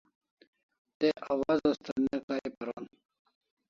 Te 0.99 1.07
awaz 1.31 1.61
asta 1.71 1.93
ne 2.03 2.17
kai 2.25 2.47
paron 2.57 2.85